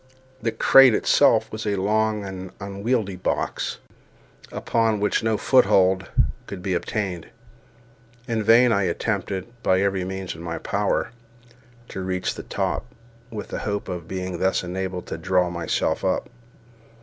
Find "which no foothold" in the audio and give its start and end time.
4.99-6.09